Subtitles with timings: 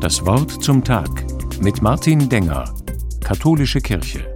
[0.00, 1.10] Das Wort zum Tag
[1.60, 2.74] mit Martin Denger,
[3.22, 4.34] Katholische Kirche.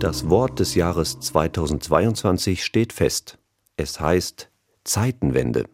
[0.00, 3.38] Das Wort des Jahres 2022 steht fest.
[3.76, 4.50] Es heißt
[4.84, 5.66] Zeitenwende.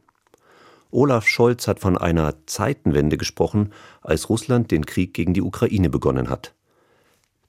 [0.91, 3.73] Olaf Scholz hat von einer Zeitenwende gesprochen,
[4.03, 6.55] als Russland den Krieg gegen die Ukraine begonnen hat.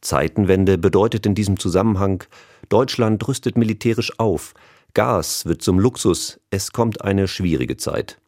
[0.02, 2.24] Zeitenwende bedeutet in diesem Zusammenhang,
[2.70, 4.54] Deutschland rüstet militärisch auf,
[4.94, 8.19] Gas wird zum Luxus, es kommt eine schwierige Zeit.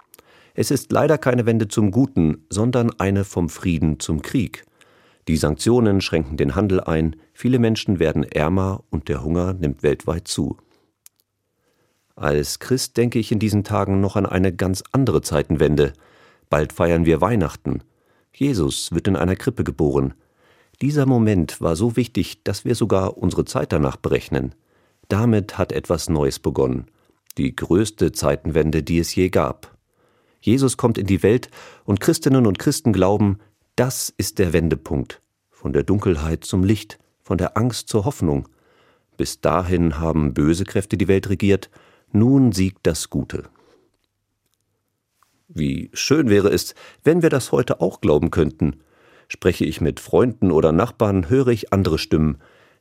[0.53, 4.65] Es ist leider keine Wende zum Guten, sondern eine vom Frieden zum Krieg.
[5.27, 10.27] Die Sanktionen schränken den Handel ein, viele Menschen werden ärmer und der Hunger nimmt weltweit
[10.27, 10.57] zu.
[12.15, 15.93] Als Christ denke ich in diesen Tagen noch an eine ganz andere Zeitenwende.
[16.49, 17.83] Bald feiern wir Weihnachten.
[18.33, 20.13] Jesus wird in einer Krippe geboren.
[20.81, 24.55] Dieser Moment war so wichtig, dass wir sogar unsere Zeit danach berechnen.
[25.07, 26.87] Damit hat etwas Neues begonnen.
[27.37, 29.70] Die größte Zeitenwende, die es je gab.
[30.41, 31.49] Jesus kommt in die Welt
[31.85, 33.37] und Christinnen und Christen glauben,
[33.75, 35.21] das ist der Wendepunkt.
[35.49, 38.49] Von der Dunkelheit zum Licht, von der Angst zur Hoffnung.
[39.17, 41.69] Bis dahin haben böse Kräfte die Welt regiert,
[42.11, 43.43] nun siegt das Gute.
[45.47, 48.81] Wie schön wäre es, wenn wir das heute auch glauben könnten.
[49.27, 52.37] Spreche ich mit Freunden oder Nachbarn, höre ich andere Stimmen.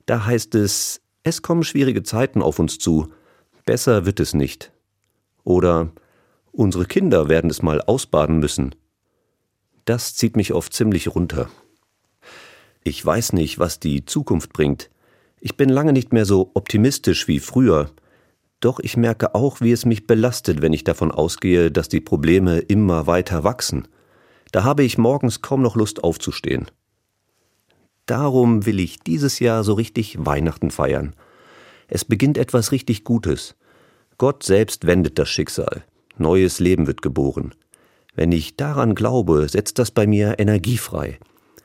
[0.07, 3.13] Da heißt es, es kommen schwierige Zeiten auf uns zu.
[3.67, 4.73] Besser wird es nicht.
[5.45, 5.93] Oder
[6.53, 8.75] unsere Kinder werden es mal ausbaden müssen.
[9.85, 11.49] Das zieht mich oft ziemlich runter.
[12.83, 14.91] Ich weiß nicht, was die Zukunft bringt.
[15.41, 17.91] Ich bin lange nicht mehr so optimistisch wie früher.
[18.61, 22.59] Doch ich merke auch, wie es mich belastet, wenn ich davon ausgehe, dass die Probleme
[22.59, 23.89] immer weiter wachsen.
[24.53, 26.67] Da habe ich morgens kaum noch Lust aufzustehen.
[28.07, 31.15] Darum will ich dieses Jahr so richtig Weihnachten feiern.
[31.89, 33.57] Es beginnt etwas richtig Gutes.
[34.19, 35.85] Gott selbst wendet das Schicksal.
[36.21, 37.55] Neues Leben wird geboren.
[38.15, 41.19] Wenn ich daran glaube, setzt das bei mir Energie frei.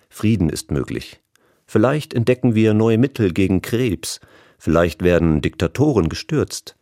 [0.09, 1.21] Frieden ist möglich.
[1.67, 4.19] Vielleicht entdecken wir neue Mittel gegen Krebs.
[4.57, 6.75] Vielleicht werden Diktatoren gestürzt.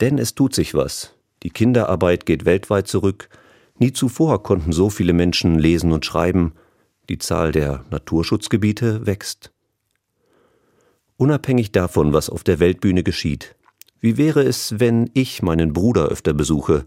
[0.00, 1.14] Denn es tut sich was.
[1.42, 3.28] Die Kinderarbeit geht weltweit zurück.
[3.78, 6.52] Nie zuvor konnten so viele Menschen lesen und schreiben,
[7.08, 9.52] die Zahl der Naturschutzgebiete wächst.
[11.16, 13.56] Unabhängig davon, was auf der Weltbühne geschieht,
[14.00, 16.84] wie wäre es, wenn ich meinen Bruder öfter besuche,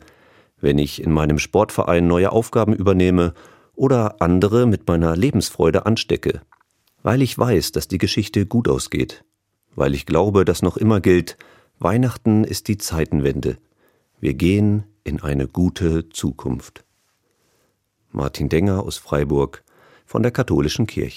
[0.60, 3.34] wenn ich in meinem Sportverein neue Aufgaben übernehme
[3.76, 6.42] oder andere mit meiner Lebensfreude anstecke,
[7.04, 9.24] weil ich weiß, dass die Geschichte gut ausgeht,
[9.76, 11.38] weil ich glaube, dass noch immer gilt,
[11.80, 13.58] Weihnachten ist die Zeitenwende.
[14.20, 16.84] Wir gehen in eine gute Zukunft.
[18.12, 19.64] Martin Denger aus Freiburg
[20.06, 21.16] von der Katholischen Kirche.